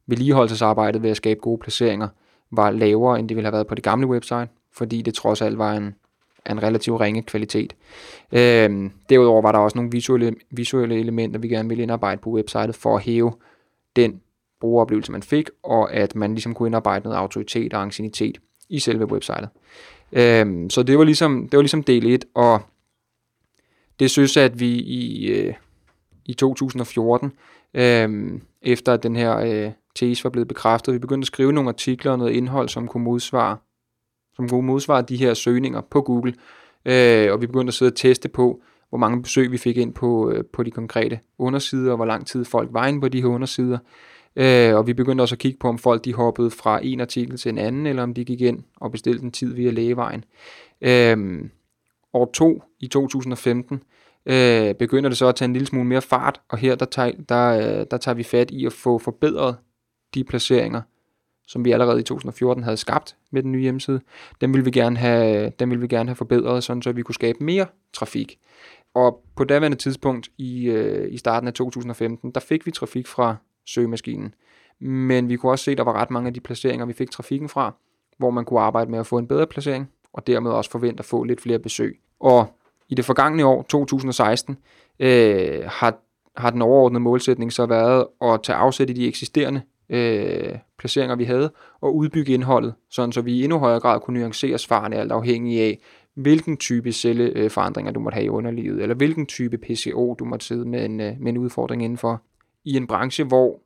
[0.08, 2.08] vedligeholdelsesarbejdet ved at skabe gode placeringer
[2.52, 5.58] var lavere, end det ville have været på det gamle website, fordi det trods alt
[5.58, 5.96] var en,
[6.50, 7.76] en relativt ringe kvalitet.
[8.32, 12.76] Øhm, derudover var der også nogle visuelle, visuelle elementer, vi gerne ville indarbejde på websitet
[12.76, 13.34] for at hæve
[13.96, 14.22] den
[14.60, 18.38] brugeroplevelse, man fik, og at man ligesom kunne indarbejde noget autoritet og ancienitet
[18.70, 19.50] i selve websitet.
[20.12, 22.62] Øhm, så det var, ligesom, det var ligesom del 1, og
[24.00, 25.54] det synes at vi i, øh,
[26.26, 27.32] i 2014,
[27.74, 31.70] øh, efter at den her øh, tese var blevet bekræftet, vi begyndte at skrive nogle
[31.70, 33.58] artikler og noget indhold, som kunne modsvare,
[34.36, 36.34] som kunne modsvare de her søgninger på Google,
[36.86, 39.94] øh, og vi begyndte at sidde og teste på, hvor mange besøg vi fik ind
[39.94, 43.22] på, øh, på de konkrete undersider, og hvor lang tid folk var inde på de
[43.22, 43.78] her undersider.
[44.36, 47.38] Øh, og vi begyndte også at kigge på, om folk de hoppede fra en artikel
[47.38, 50.24] til en anden, eller om de gik ind og bestilte en tid via lægevejen.
[50.82, 51.50] Øh,
[52.14, 53.84] år 2 i 2015
[54.26, 57.12] øh, begynder det så at tage en lille smule mere fart, og her der tager,
[57.30, 59.56] der, øh, der tager vi fat i at få forbedret
[60.14, 60.82] de placeringer,
[61.48, 64.02] som vi allerede i 2014 havde skabt med den nye hjemmeside.
[64.42, 67.16] Dem vil vi gerne have, dem vil vi gerne have forbedret, sådan så vi kunne
[67.16, 68.40] skabe mere trafik.
[68.94, 73.36] Og på daværende tidspunkt i, øh, i starten af 2015, der fik vi trafik fra
[73.66, 74.34] søgemaskinen.
[74.80, 77.12] Men vi kunne også se, at der var ret mange af de placeringer, vi fik
[77.12, 77.74] trafikken fra,
[78.18, 81.06] hvor man kunne arbejde med at få en bedre placering, og dermed også forvente at
[81.06, 82.00] få lidt flere besøg.
[82.20, 82.48] Og
[82.90, 84.58] i det forgangne år, 2016,
[85.00, 85.98] øh, har,
[86.38, 91.24] har den overordnede målsætning så været at tage afsæt i de eksisterende øh, placeringer, vi
[91.24, 91.52] havde,
[91.82, 95.62] og udbygge indholdet, sådan så vi i endnu højere grad kunne nuancere svarene alt afhængig
[95.62, 95.80] af,
[96.14, 100.66] hvilken type celleforandringer du måtte have i underlivet, eller hvilken type PCO du måtte sidde
[100.66, 102.22] med en, øh, med en udfordring indenfor.
[102.66, 103.66] I en branche, hvor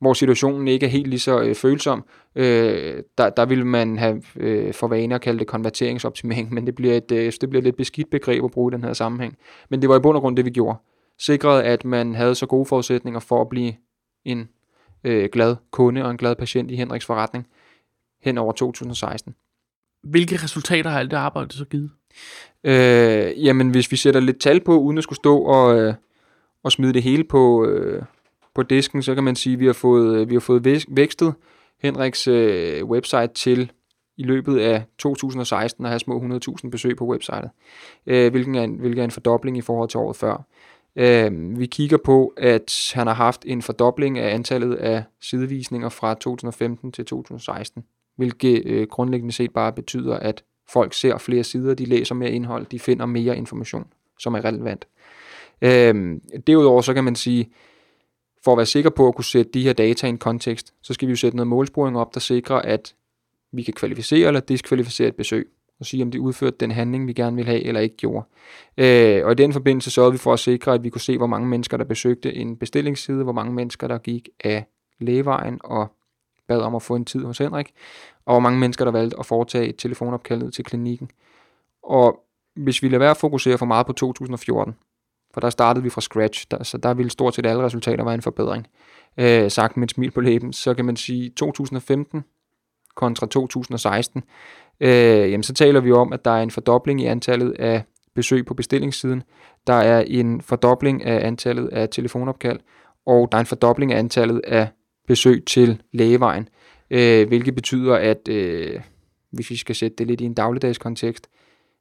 [0.00, 2.04] hvor situationen ikke er helt lige så øh, følsom,
[2.34, 6.74] øh, der, der vil man have øh, for vane at kalde det konverteringsoptimering, men det
[6.74, 9.36] bliver, et, øh, det bliver et lidt beskidt begreb at bruge i den her sammenhæng.
[9.70, 10.78] Men det var i bund og grund det, vi gjorde.
[11.18, 13.74] Sikrede, at man havde så gode forudsætninger for at blive
[14.24, 14.48] en
[15.04, 17.46] øh, glad kunde og en glad patient i Henriks forretning
[18.22, 19.34] hen over 2016.
[20.02, 21.90] Hvilke resultater har alt det arbejde så givet?
[22.64, 25.94] Øh, jamen, hvis vi sætter lidt tal på, uden at skulle stå og, øh,
[26.62, 28.02] og smide det hele på, øh,
[28.56, 31.34] på disken, så kan man sige, at vi har fået, øh, vi har fået vækstet
[31.82, 33.72] Henriks øh, website til
[34.16, 37.50] i løbet af 2016 at have små 100.000 besøg på websitet,
[38.06, 40.46] øh, hvilket, er en, hvilket er en fordobling i forhold til året før.
[40.96, 46.14] Øh, vi kigger på, at han har haft en fordobling af antallet af sidevisninger fra
[46.14, 47.84] 2015 til 2016,
[48.16, 52.66] hvilket øh, grundlæggende set bare betyder, at folk ser flere sider, de læser mere indhold,
[52.66, 53.86] de finder mere information,
[54.18, 54.86] som er relevant.
[55.62, 56.16] Øh,
[56.46, 57.50] derudover så kan man sige,
[58.46, 60.94] for at være sikker på at kunne sætte de her data i en kontekst, så
[60.94, 62.94] skal vi jo sætte noget målsporing op, der sikrer, at
[63.52, 65.48] vi kan kvalificere eller diskvalificere et besøg,
[65.80, 68.26] og sige, om de udførte den handling, vi gerne vil have, eller ikke gjorde.
[68.76, 71.26] Øh, og i den forbindelse sørgede vi for at sikre, at vi kunne se, hvor
[71.26, 74.64] mange mennesker, der besøgte en bestillingsside, hvor mange mennesker, der gik af
[75.00, 75.86] lægevejen og
[76.48, 77.72] bad om at få en tid hos Henrik,
[78.26, 81.10] og hvor mange mennesker, der valgte at foretage et telefonopkald til klinikken.
[81.82, 82.20] Og
[82.56, 84.74] hvis vi lader være at fokusere for meget på 2014,
[85.36, 88.14] for der startede vi fra scratch, der, så der ville stort set alle resultater være
[88.14, 88.66] en forbedring.
[89.18, 92.24] Øh, sagt med et smil på læben, så kan man sige 2015
[92.94, 94.22] kontra 2016,
[94.80, 94.90] øh,
[95.30, 97.82] jamen så taler vi om, at der er en fordobling i antallet af
[98.14, 99.22] besøg på bestillingssiden,
[99.66, 102.60] der er en fordobling af antallet af telefonopkald,
[103.06, 104.68] og der er en fordobling af antallet af
[105.06, 106.48] besøg til lægevejen,
[106.90, 108.80] øh, hvilket betyder, at øh,
[109.30, 111.28] hvis vi skal sætte det lidt i en dagligdags kontekst,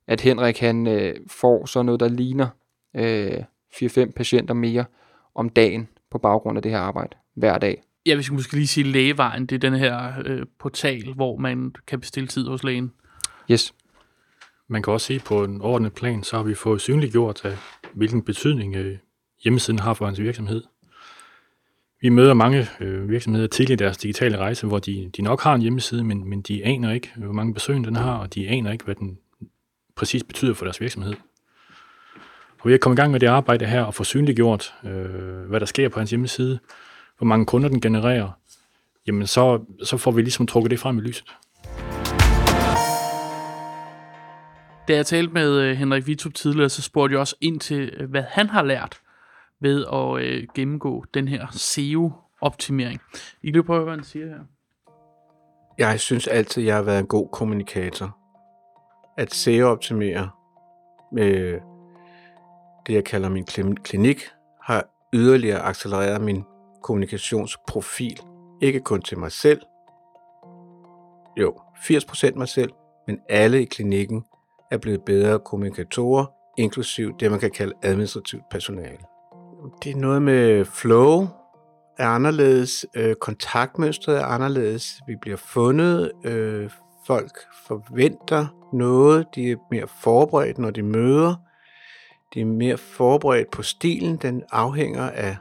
[0.08, 2.48] at Henrik han øh, får så noget, der ligner
[2.96, 4.86] øh, 4-5 patienter mere
[5.36, 7.84] om dagen på baggrund af det her arbejde hver dag.
[8.06, 9.46] Ja, vi skal måske lige sige lægevejen.
[9.46, 12.92] Det er den her øh, portal, hvor man kan bestille tid hos lægen.
[13.52, 13.74] Yes.
[14.68, 17.58] Man kan også se på en ordentlig plan, så har vi fået synliggjort, af,
[17.94, 18.98] hvilken betydning øh,
[19.44, 20.64] hjemmesiden har for hans virksomhed.
[22.02, 25.56] Vi møder mange øh, virksomheder tidligt i deres digitale rejse, hvor de, de nok har
[25.56, 28.72] en hjemmeside, men, men de aner ikke, hvor mange besøg den har, og de aner
[28.72, 29.18] ikke, hvad den
[29.96, 31.14] præcis betyder for deres virksomhed.
[32.66, 35.66] Vi er kommet i gang med det arbejde her og få synliggjort, øh, hvad der
[35.66, 36.60] sker på hans hjemmeside,
[37.18, 38.32] hvor mange kunder den genererer,
[39.08, 41.36] jamen så, så får vi ligesom trukket det frem i lyset.
[44.88, 48.10] Da jeg talte med øh, Henrik Vitup tidligere, så spurgte jeg også ind til, øh,
[48.10, 49.02] hvad han har lært
[49.62, 53.02] ved at øh, gennemgå den her SEO-optimering.
[53.44, 54.40] I kan prøve, hvad han siger her.
[55.78, 58.18] Jeg synes altid, jeg har været en god kommunikator.
[59.18, 60.30] At SEO-optimere
[61.14, 61.60] med
[62.88, 63.46] det, jeg kalder min
[63.84, 64.22] klinik,
[64.62, 66.44] har yderligere accelereret min
[66.84, 68.20] kommunikationsprofil.
[68.62, 69.62] Ikke kun til mig selv.
[71.38, 72.72] Jo, 80% mig selv,
[73.08, 74.26] men alle i klinikken
[74.72, 76.26] er blevet bedre kommunikatorer,
[76.58, 78.98] inklusiv det, man kan kalde administrativt personale.
[79.84, 81.28] Det er noget med flow,
[81.98, 86.70] er anderledes, øh, kontaktmønstret er anderledes, vi bliver fundet, øh,
[87.08, 91.36] folk forventer noget, de er mere forberedt, når de møder,
[92.36, 95.38] de er mere forberedt på stilen, den afhænger af,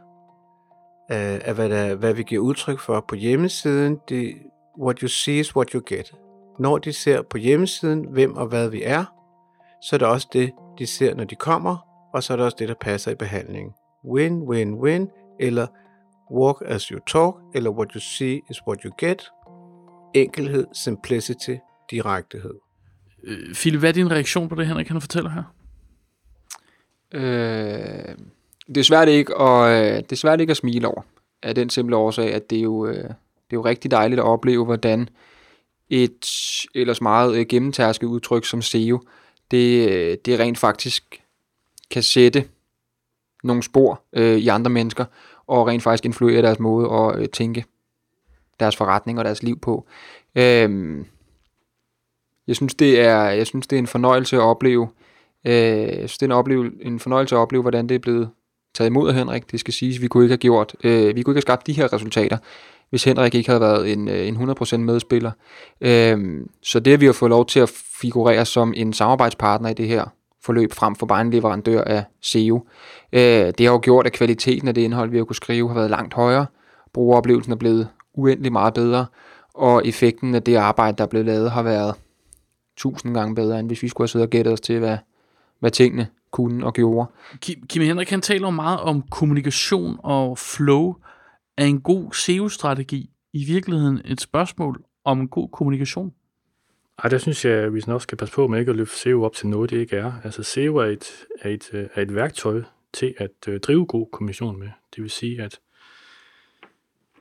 [1.09, 3.99] af, af hvad, der, hvad vi giver udtryk for på hjemmesiden.
[4.09, 4.35] Det,
[4.81, 6.15] what you see is what you get.
[6.59, 9.05] Når de ser på hjemmesiden, hvem og hvad vi er,
[9.83, 11.77] så er det også det, de ser, når de kommer,
[12.15, 13.73] og så er det også det, der passer i behandlingen.
[14.05, 15.09] Win, win, win,
[15.41, 15.67] eller
[16.31, 19.31] walk as you talk, eller what you see is what you get.
[20.15, 21.57] Enkelhed, simplicity,
[21.91, 22.55] direktehed.
[23.25, 25.54] Øh, Philip, hvad er din reaktion på det, Henrik kan fortæller her?
[27.13, 28.15] Øh,
[28.69, 31.03] det er svært ikke at, øh, det er svært ikke at smile over,
[31.43, 34.27] af den simple årsag, at det er jo, øh, det er jo rigtig dejligt at
[34.27, 35.09] opleve, hvordan
[35.89, 36.27] et
[36.75, 39.01] ellers meget øh, gennemtærsket udtryk som SEO,
[39.51, 41.23] det, øh, det rent faktisk
[41.91, 42.45] kan sætte
[43.45, 45.05] nogle spor øh, i andre mennesker,
[45.47, 47.65] og rent faktisk influere deres måde at øh, tænke
[48.61, 49.87] deres forretning og deres liv på.
[50.35, 50.99] Øh,
[52.47, 54.89] jeg synes, det er, jeg synes, det er en fornøjelse at opleve,
[55.45, 58.31] øh, jeg synes, det er en, opleve, en fornøjelse at opleve, hvordan det er blevet
[58.75, 59.51] taget imod af Henrik.
[59.53, 61.73] Det skal siges, vi kunne ikke have gjort, øh, vi kunne ikke have skabt de
[61.73, 62.39] her resultater,
[62.91, 65.31] hvis Henrik ikke havde været en, øh, en 100% medspiller.
[65.81, 67.69] Øh, så det, at vi har fået lov til at
[68.01, 70.05] figurere som en samarbejdspartner i det her
[70.43, 72.67] forløb, frem for bare en leverandør af SEO,
[73.13, 73.21] øh,
[73.59, 75.91] det har jo gjort, at kvaliteten af det indhold, vi har kunne skrive, har været
[75.91, 76.47] langt højere.
[76.93, 79.07] Brugeroplevelsen er blevet uendelig meget bedre,
[79.55, 81.95] og effekten af det arbejde, der er blevet lavet, har været
[82.77, 84.99] tusind gange bedre, end hvis vi skulle have siddet og gættet os til, hvad,
[85.61, 87.11] hvad tingene kunne og gjorde.
[87.41, 90.95] Kim, Kim Henrik han taler meget om kommunikation og flow.
[91.57, 96.13] Er en god SEO-strategi i virkeligheden et spørgsmål om en god kommunikation?
[96.99, 99.25] Ej, der synes jeg, at vi også skal passe på med ikke at løfte SEO
[99.25, 100.13] op til noget, det ikke er.
[100.25, 102.63] Altså SEO er et, er et, er et værktøj
[102.93, 104.69] til at øh, drive god kommunikation med.
[104.95, 105.61] Det vil sige, at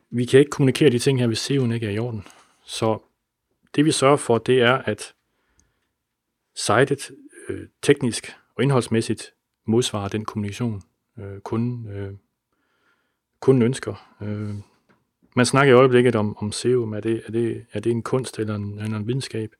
[0.10, 2.24] vi kan ikke kommunikere de ting her, hvis SEO'en ikke er i orden.
[2.66, 3.00] Så
[3.76, 5.14] det vi sørger for, det er, at
[6.56, 7.12] sitet
[7.50, 9.34] øh, teknisk og indholdsmæssigt
[9.66, 10.82] modsvarer den kommunikation,
[11.20, 12.12] øh, kunden, øh,
[13.40, 14.16] kunden ønsker.
[14.22, 14.54] Øh,
[15.36, 18.40] man snakker i øjeblikket om, om SEO, er det, er, det, er det en kunst
[18.40, 19.52] eller en, eller en videnskab?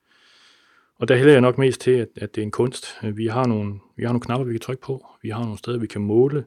[0.96, 3.00] Og der hælder jeg nok mest til, at, at det er en kunst.
[3.02, 5.06] Vi har, nogle, vi har nogle knapper, vi kan trykke på.
[5.22, 6.46] Vi har nogle steder, vi kan måle.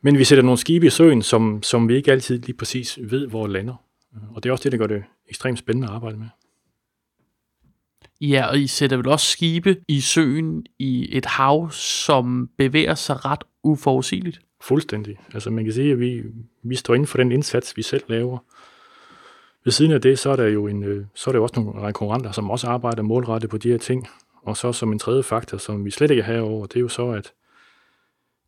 [0.00, 3.26] Men vi sætter nogle skibe i søen, som, som vi ikke altid lige præcis ved,
[3.26, 3.74] hvor lander.
[4.34, 6.26] Og det er også det, der gør det ekstremt spændende at arbejde med.
[8.20, 13.24] Ja, og I sætter vel også skibe i søen i et hav, som bevæger sig
[13.24, 14.40] ret uforudsigeligt?
[14.60, 15.18] Fuldstændig.
[15.34, 16.22] Altså man kan sige, at vi,
[16.62, 18.38] vi står inden for den indsats, vi selv laver.
[19.64, 21.60] Ved siden af det, så er der jo en, øh, så er der jo også
[21.60, 24.08] nogle konkurrenter, som også arbejder målrettet på de her ting.
[24.42, 26.88] Og så som en tredje faktor, som vi slet ikke har over, det er jo
[26.88, 27.32] så, at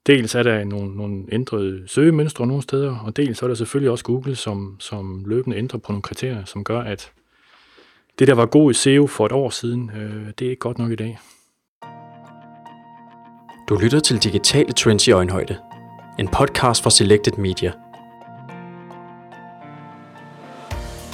[0.06, 3.90] dels er der nogle, nogle ændrede søgemønstre nogle steder, og dels så er der selvfølgelig
[3.90, 7.12] også Google, som, som løbende ændrer på nogle kriterier, som gør, at
[8.18, 10.78] det, der var god i SEO for et år siden, øh, det er ikke godt
[10.78, 11.18] nok i dag.
[13.68, 15.56] Du lytter til Digitale Trends i Øjenhøjde,
[16.18, 17.72] en podcast fra Selected Media.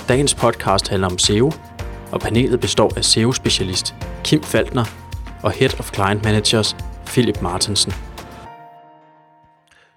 [0.08, 1.52] Dagens podcast handler om SEO,
[2.12, 4.84] og panelet består af SEO-specialist Kim Faltner
[5.42, 7.92] og Head of Client Managers Philip Martensen.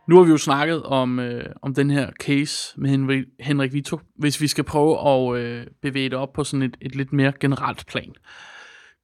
[0.07, 3.99] Nu har vi jo snakket om, øh, om den her case med Henrik, Henrik Vito.
[4.15, 7.33] Hvis vi skal prøve at øh, bevæge det op på sådan et, et lidt mere
[7.39, 8.13] generelt plan.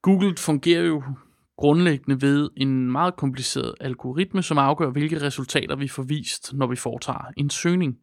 [0.01, 1.03] Google fungerer jo
[1.57, 6.75] grundlæggende ved en meget kompliceret algoritme, som afgør, hvilke resultater vi får vist, når vi
[6.75, 7.97] foretager en søgning.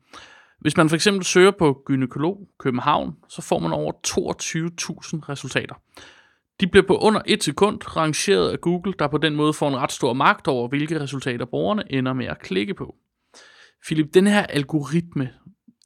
[0.61, 5.75] Hvis man for eksempel søger på gynekolog København, så får man over 22.000 resultater.
[6.61, 9.77] De bliver på under et sekund rangeret af Google, der på den måde får en
[9.77, 12.95] ret stor magt over, hvilke resultater brugerne ender med at klikke på.
[13.87, 15.31] Philip, den her algoritme,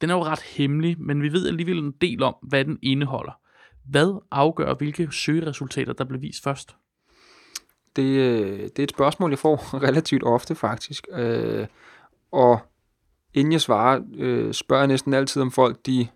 [0.01, 3.39] den er jo ret hemmelig, men vi ved alligevel en del om, hvad den indeholder.
[3.89, 6.75] Hvad afgør, hvilke søgeresultater, der bliver vist først?
[7.95, 11.07] Det, øh, det er et spørgsmål, jeg får relativt ofte faktisk.
[11.11, 11.67] Øh,
[12.31, 12.59] og
[13.33, 16.07] inden jeg svarer, øh, spørger jeg næsten altid, om folk de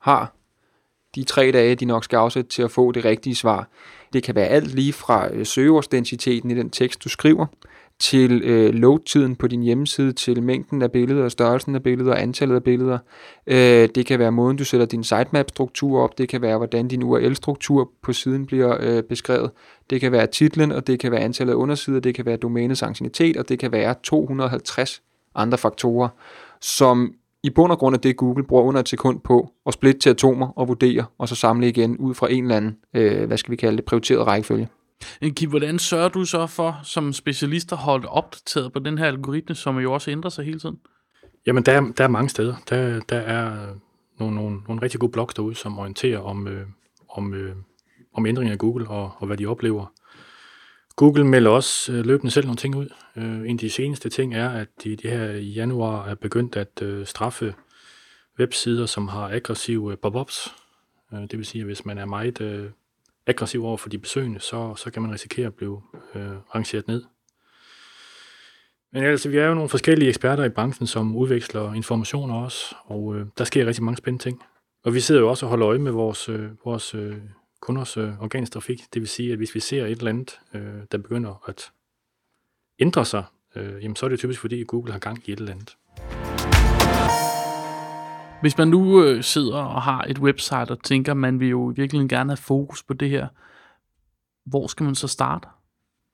[0.00, 0.34] har
[1.14, 3.68] de tre dage, de nok skal afsætte til at få det rigtige svar.
[4.12, 7.46] Det kan være alt lige fra øh, søgeordsdensiteten i den tekst, du skriver,
[8.00, 12.62] til øh, loadtiden på din hjemmeside, til mængden af billeder, størrelsen af billeder, antallet af
[12.62, 12.98] billeder.
[13.46, 16.18] Øh, det kan være måden, du sætter din sitemap-struktur op.
[16.18, 19.50] Det kan være, hvordan din URL-struktur på siden bliver øh, beskrevet.
[19.90, 22.00] Det kan være titlen, og det kan være antallet af undersider.
[22.00, 25.02] Det kan være domænets anciennitet, og det kan være 250
[25.34, 26.08] andre faktorer,
[26.60, 30.00] som i bund og grund af det, Google bruger under et sekund på at splitte
[30.00, 33.36] til atomer og vurdere, og så samle igen ud fra en eller anden, øh, hvad
[33.36, 34.68] skal vi kalde det, prioriteret rækkefølge.
[35.36, 39.54] Kim, hvordan sørger du så for, som specialist, at holde opdateret på den her algoritme,
[39.54, 40.78] som jo også ændrer sig hele tiden?
[41.46, 42.54] Jamen, der er, der er mange steder.
[42.70, 43.66] Der, der er
[44.18, 46.66] nogle, nogle, nogle rigtig gode blogs derude, som orienterer om, øh,
[47.08, 47.54] om, øh,
[48.14, 49.92] om ændringer af Google og, og hvad de oplever.
[51.00, 52.88] Google melder også øh, løbende selv nogle ting ud.
[53.16, 56.56] Øh, en af de seneste ting er, at de, de her i januar er begyndt
[56.56, 57.54] at øh, straffe
[58.38, 60.54] websider, som har aggressive øh, pop-ups.
[61.12, 62.70] Øh, det vil sige, at hvis man er meget øh,
[63.26, 65.82] aggressiv over for de besøgende, så, så kan man risikere at blive
[66.14, 67.04] øh, rangeret ned.
[68.92, 73.16] Men altså, vi er jo nogle forskellige eksperter i branchen, som udveksler informationer også, og
[73.16, 74.42] øh, der sker rigtig mange spændende ting.
[74.84, 77.16] Og vi sidder jo også og holder øje med vores, øh, vores øh,
[77.60, 78.80] kunders øh, organisk trafik.
[78.94, 81.72] Det vil sige, at hvis vi ser et eller andet, øh, der begynder at
[82.78, 83.24] ændre sig,
[83.56, 85.76] øh, jamen så er det typisk fordi, Google har gang i et eller andet.
[88.40, 92.08] Hvis man nu øh, sidder og har et website og tænker, man vil jo virkelig
[92.08, 93.28] gerne have fokus på det her,
[94.46, 95.48] hvor skal man så starte?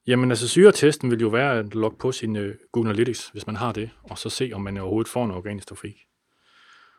[0.06, 3.56] Jamen altså syretesten vil jo være at logge på sin uh, Google Analytics, hvis man
[3.56, 5.96] har det, og så se, om man overhovedet får en organisk trafik.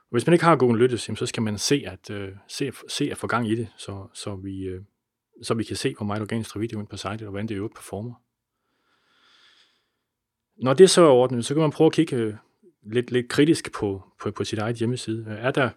[0.09, 3.11] Og hvis man ikke har Google Analytics, så skal man se at, uh, se, se
[3.11, 4.81] at få gang i det, så, så, vi, øh,
[5.43, 7.55] så vi kan se, hvor meget organisk trafik der er på sitet, og hvordan det
[7.55, 8.13] i øvrigt performer.
[10.57, 12.35] Når det så er ordnet, så kan man prøve at kigge øh,
[12.83, 15.25] lidt, lidt kritisk på, på, på sit eget hjemmeside.
[15.27, 15.69] Er der,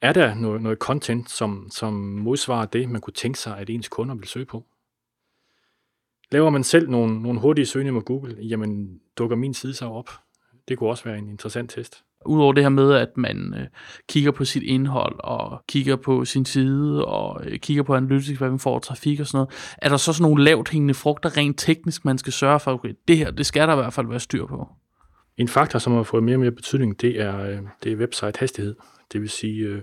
[0.00, 3.88] er der noget, noget content, som, som modsvarer det, man kunne tænke sig, at ens
[3.88, 4.66] kunder vil søge på?
[6.32, 10.10] Laver man selv nogle, nogle hurtige søgninger med Google, jamen dukker min side så op.
[10.68, 12.04] Det kunne også være en interessant test.
[12.26, 13.66] Udover det her med, at man øh,
[14.08, 18.50] kigger på sit indhold, og kigger på sin side, og øh, kigger på analytics, hvad
[18.50, 21.58] man får trafik og sådan noget, er der så sådan nogle lavt hængende frugter rent
[21.58, 24.20] teknisk, man skal sørge for, okay, det her, det skal der i hvert fald være
[24.20, 24.68] styr på?
[25.36, 28.38] En faktor, som har fået mere og mere betydning, det er, øh, det er website
[28.38, 28.76] hastighed.
[29.12, 29.82] Det vil sige, øh,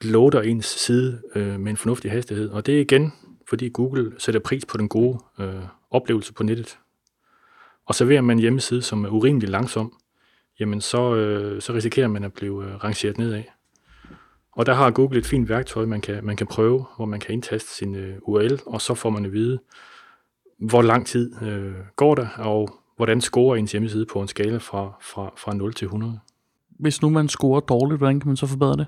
[0.00, 2.48] loader ens side øh, med en fornuftig hastighed.
[2.48, 3.12] Og det er igen,
[3.48, 6.78] fordi Google sætter pris på den gode øh, oplevelse på nettet.
[7.86, 9.92] Og serverer man en hjemmeside, som er urimelig langsom,
[10.60, 13.42] jamen så, øh, så risikerer man at blive øh, rangeret nedad.
[14.52, 17.32] Og der har Google et fint værktøj, man kan, man kan prøve, hvor man kan
[17.32, 19.58] indtaste sin øh, URL, og så får man at vide,
[20.58, 24.92] hvor lang tid øh, går der, og hvordan scorer ens hjemmeside på en skala fra,
[25.02, 26.18] fra, fra 0 til 100?
[26.68, 28.86] Hvis nu man scorer dårligt, hvordan kan man så forbedre det?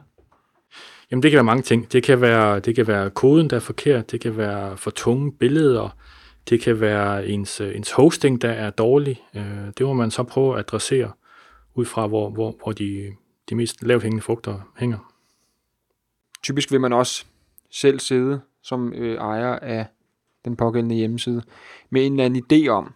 [1.11, 1.93] Jamen det kan være mange ting.
[1.93, 4.11] Det kan være, det kan være koden, der er forkert.
[4.11, 5.97] Det kan være for tunge billeder.
[6.49, 9.23] Det kan være ens, ens hosting, der er dårlig.
[9.35, 9.43] Øh,
[9.79, 11.11] det må man så prøve at adressere
[11.79, 13.15] ud fra, hvor, hvor, hvor de,
[13.49, 15.13] de mest lavt hængende frugter hænger.
[16.43, 17.25] Typisk vil man også
[17.71, 19.87] selv sidde som øh, ejer af
[20.45, 21.43] den pågældende hjemmeside
[21.91, 22.93] med en eller anden idé om,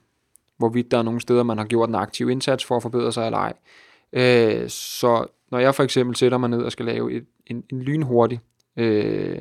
[0.59, 3.27] hvorvidt der er nogle steder, man har gjort en aktiv indsats for at forbedre sig
[3.27, 3.53] eller ej.
[4.13, 7.83] Øh, så når jeg for eksempel sætter mig ned og skal lave et, en, en
[7.83, 8.41] lynhurtig,
[8.77, 9.39] øh,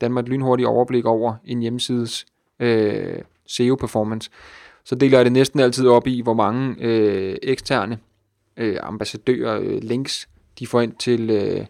[0.00, 2.26] Danmark et lynhurtigt overblik over en hjemmesides
[2.60, 4.30] øh, SEO-performance,
[4.84, 7.98] så deler jeg det næsten altid op i, hvor mange øh, eksterne
[8.62, 11.66] øh, ambassadører, øh, links, de får ind til, øh,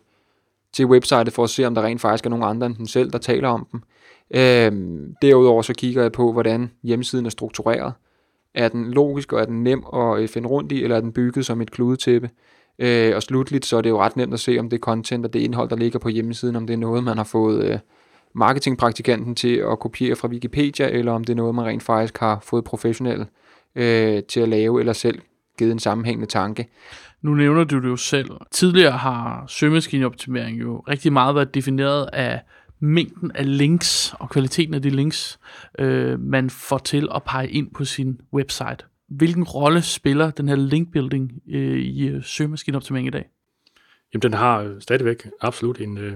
[0.72, 3.10] til websitet for at se, om der rent faktisk er nogen andre end dem selv,
[3.10, 3.80] der taler om dem.
[4.34, 4.72] Øh,
[5.22, 7.92] derudover så kigger jeg på, hvordan hjemmesiden er struktureret.
[8.54, 11.12] Er den logisk, og er den nem at øh, finde rundt i, eller er den
[11.12, 12.30] bygget som et kludetæppe?
[12.78, 15.32] Øh, og slutligt, så er det jo ret nemt at se, om det content og
[15.32, 17.78] det indhold, der ligger på hjemmesiden, om det er noget, man har fået øh,
[18.34, 22.38] marketingpraktikanten til at kopiere fra Wikipedia, eller om det er noget, man rent faktisk har
[22.42, 23.26] fået professionelle
[23.74, 25.18] øh, til at lave, eller selv
[25.62, 26.68] givet en sammenhængende tanke.
[27.22, 28.30] Nu nævner du det jo selv.
[28.50, 32.40] Tidligere har søgemaskineoptimering jo rigtig meget været defineret af
[32.80, 35.38] mængden af links og kvaliteten af de links,
[35.78, 38.78] øh, man får til at pege ind på sin website.
[39.08, 43.28] Hvilken rolle spiller den her linkbuilding øh, i øh, søgemaskineoptimering i dag?
[44.14, 46.14] Jamen, den har stadigvæk absolut en, øh,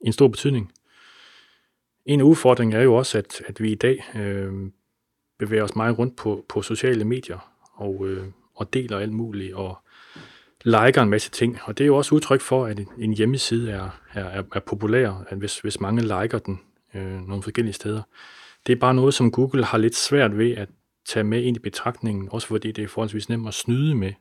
[0.00, 0.72] en stor betydning.
[2.06, 4.52] En udfordring er jo også, at, at vi i dag øh,
[5.38, 7.49] bevæger os meget rundt på, på sociale medier
[7.80, 8.24] og, øh,
[8.54, 9.78] og deler alt muligt og
[10.64, 11.58] liker en masse ting.
[11.64, 15.38] Og det er jo også udtryk for, at en hjemmeside er, er, er populær, at
[15.38, 16.60] hvis, hvis mange liker den
[16.94, 18.02] øh, nogle forskellige steder.
[18.66, 20.68] Det er bare noget, som Google har lidt svært ved at
[21.06, 24.12] tage med ind i betragtningen, også fordi det er forholdsvis nemt at snyde med.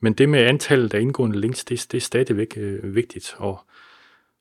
[0.00, 3.60] Men det med antallet af indgående links, det, det er stadigvæk øh, vigtigt, og,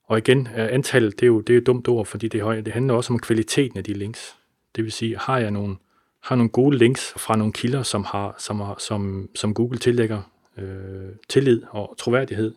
[0.07, 2.73] Og igen, øh, antallet, det er jo, det er et dumt ord, fordi det, det
[2.73, 4.35] handler også om kvaliteten af de links.
[4.75, 5.75] Det vil sige, har jeg nogle,
[6.25, 10.21] har nogle gode links fra nogle kilder, som, har, som, har, som, som Google tillægger
[10.57, 12.55] øh, tillid og troværdighed.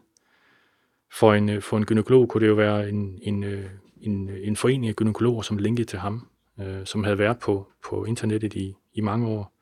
[1.13, 3.65] For en, øh, for en gynekolog kunne det jo være en, en, øh,
[4.01, 6.29] en, en forening af gynekologer, som linkede til ham,
[6.61, 9.55] øh, som havde været på, på internettet i, i mange år.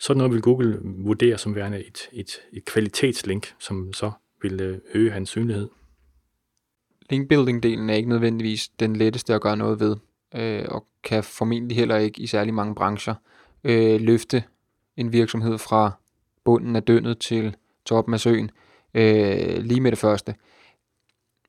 [0.00, 4.10] Sådan noget vil Google vurdere som værende et, et, et kvalitetslink, som så
[4.42, 5.68] vil øh, øge hans synlighed.
[7.12, 9.96] Linkbuilding-delen er ikke nødvendigvis den letteste at gøre noget ved,
[10.34, 13.14] øh, og kan formentlig heller ikke i særlig mange brancher
[13.64, 14.44] øh, løfte
[14.96, 15.90] en virksomhed fra
[16.44, 18.50] bunden af dønnet til toppen af søen
[18.94, 20.34] øh, lige med det første.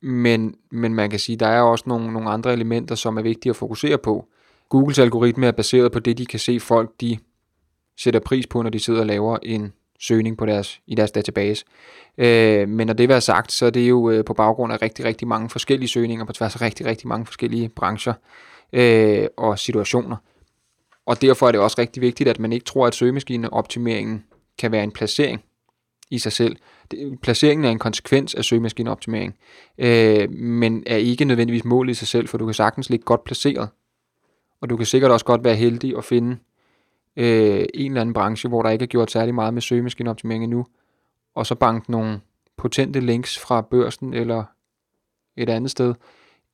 [0.02, 3.50] Men, men man kan sige, der er også nogle, nogle andre elementer, som er vigtige
[3.50, 4.28] at fokusere på.
[4.70, 7.18] Googles algoritme er baseret på det, de kan se folk, de
[7.98, 11.66] sætter pris på, når de sidder og laver en søgning på deres, i deres database.
[12.18, 15.06] Øh, men når det er sagt, så er det jo øh, på baggrund af rigtig,
[15.06, 18.14] rigtig mange forskellige søgninger på tværs af rigtig, rigtig mange forskellige brancher
[18.74, 20.18] øh, og situationer.
[21.06, 24.24] Og derfor er det også rigtig vigtigt, at man ikke tror, at søgemaskineoptimeringen
[24.58, 25.44] kan være en placering
[26.12, 26.56] i sig selv.
[26.92, 29.36] Det, placeringen er en konsekvens af søgemaskineoptimering,
[29.78, 33.24] øh, men er ikke nødvendigvis målet i sig selv, for du kan sagtens ligge godt
[33.24, 33.70] placeret.
[34.62, 36.38] Og du kan sikkert også godt være heldig at finde
[37.16, 40.66] øh, en eller anden branche, hvor der ikke er gjort særlig meget med søgemaskineoptimering endnu,
[41.36, 42.20] og så banke nogle
[42.58, 44.44] potente links fra børsen eller
[45.38, 45.94] et andet sted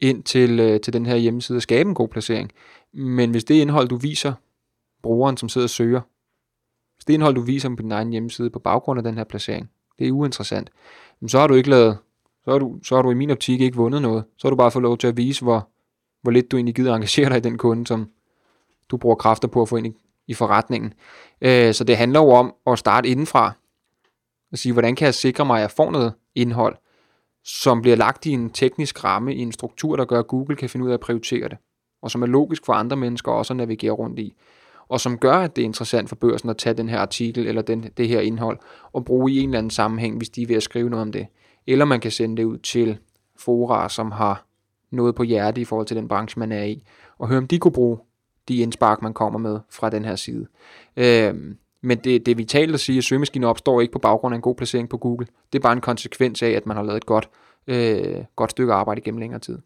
[0.04, 2.52] ind til, øh, til den her hjemmeside og skabe en god placering.
[2.94, 4.34] Men hvis det indhold, du viser
[5.04, 6.02] brugeren, som sidder og søger,
[6.96, 9.70] hvis det indhold, du viser på din egen hjemmeside på baggrund af den her placering,
[10.00, 10.70] det er uinteressant,
[11.20, 11.98] men så har du ikke lavet,
[12.44, 14.24] så har du, så har du i min optik ikke vundet noget.
[14.38, 15.68] Så har du bare fået lov til at vise, hvor,
[16.22, 18.10] hvor lidt du egentlig gider engagere dig i den kunde, som
[18.90, 19.94] du bruger kræfter på at få ind i,
[20.28, 20.94] i forretningen.
[21.42, 23.54] Øh, så det handler jo om at starte indenfra,
[24.52, 26.76] og sige, hvordan kan jeg sikre mig, at jeg får noget indhold,
[27.44, 30.70] som bliver lagt i en teknisk ramme, i en struktur, der gør, at Google kan
[30.70, 31.58] finde ud af at prioritere det,
[32.02, 34.34] og som er logisk for andre mennesker også at navigere rundt i,
[34.88, 37.62] og som gør, at det er interessant for børsen at tage den her artikel eller
[37.62, 38.60] den, det her indhold
[38.94, 41.12] og bruge i en eller anden sammenhæng, hvis de er ved at skrive noget om
[41.12, 41.28] det.
[41.68, 42.98] Eller man kan sende det ud til
[43.40, 44.46] fora, som har
[44.92, 46.84] noget på hjerte i forhold til den branche, man er i,
[47.18, 47.98] og høre, om de kunne bruge
[48.48, 50.48] de indspark, man kommer med fra den her side.
[50.98, 51.34] Øh,
[51.84, 54.42] men det, det er vitalt at sige, at søgemaskiner opstår ikke på baggrund af en
[54.42, 55.28] god placering på Google.
[55.54, 57.30] Det er bare en konsekvens af, at man har lavet et godt,
[57.68, 59.60] øh, godt stykke arbejde gennem længere tid.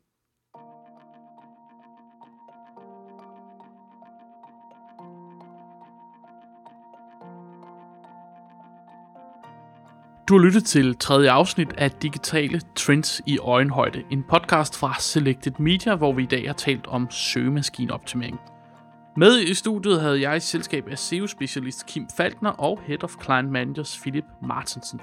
[10.30, 15.54] Du har lyttet til tredje afsnit af Digitale Trends i øjenhøjde, en podcast fra Selected
[15.60, 18.40] Media, hvor vi i dag har talt om søgemaskineoptimering.
[19.20, 23.52] Med i studiet havde jeg i selskab af SEO-specialist Kim Falkner og Head of Client
[23.52, 25.02] Managers Philip Martensen.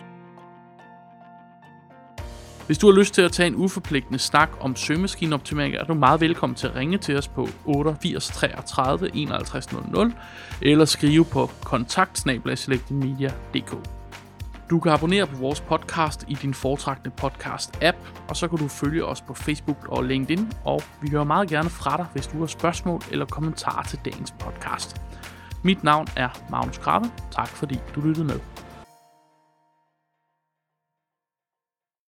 [2.66, 6.20] Hvis du har lyst til at tage en uforpligtende snak om søgemaskineoptimering, er du meget
[6.20, 10.12] velkommen til at ringe til os på 88 33 51 00
[10.62, 12.18] eller skrive på kontakt
[14.74, 17.96] du kan abonnere på vores podcast i din foretrækkende podcast-app,
[18.28, 21.70] og så kan du følge os på Facebook og LinkedIn, og vi hører meget gerne
[21.70, 25.00] fra dig, hvis du har spørgsmål eller kommentarer til dagens podcast.
[25.62, 27.08] Mit navn er Magnus Krabbe.
[27.30, 28.53] Tak fordi du lyttede med.